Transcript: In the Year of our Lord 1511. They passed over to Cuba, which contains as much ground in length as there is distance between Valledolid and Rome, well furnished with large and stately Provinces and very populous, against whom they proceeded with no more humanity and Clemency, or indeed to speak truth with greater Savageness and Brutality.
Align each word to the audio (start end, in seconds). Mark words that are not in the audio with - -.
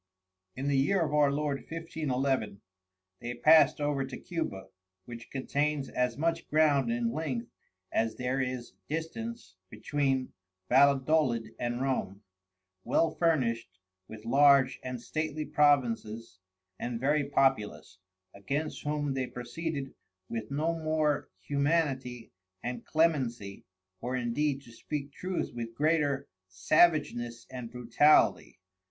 In 0.55 0.67
the 0.67 0.79
Year 0.79 1.01
of 1.01 1.13
our 1.13 1.31
Lord 1.31 1.57
1511. 1.59 2.61
They 3.19 3.35
passed 3.35 3.79
over 3.79 4.03
to 4.03 4.17
Cuba, 4.17 4.69
which 5.05 5.29
contains 5.29 5.89
as 5.89 6.17
much 6.17 6.47
ground 6.47 6.91
in 6.91 7.11
length 7.11 7.51
as 7.91 8.15
there 8.15 8.41
is 8.41 8.73
distance 8.89 9.57
between 9.69 10.33
Valledolid 10.69 11.51
and 11.59 11.83
Rome, 11.83 12.23
well 12.83 13.11
furnished 13.11 13.77
with 14.07 14.25
large 14.25 14.79
and 14.81 14.99
stately 14.99 15.45
Provinces 15.45 16.39
and 16.79 16.99
very 16.99 17.29
populous, 17.29 17.99
against 18.33 18.81
whom 18.81 19.13
they 19.13 19.27
proceeded 19.27 19.93
with 20.27 20.49
no 20.49 20.73
more 20.73 21.29
humanity 21.37 22.31
and 22.63 22.83
Clemency, 22.83 23.65
or 24.01 24.15
indeed 24.15 24.63
to 24.63 24.71
speak 24.71 25.11
truth 25.13 25.53
with 25.53 25.75
greater 25.75 26.27
Savageness 26.49 27.45
and 27.51 27.69
Brutality. 27.69 28.57